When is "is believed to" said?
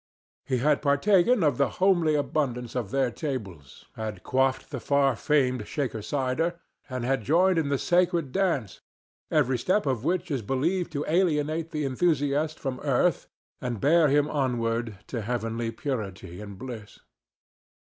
10.31-11.05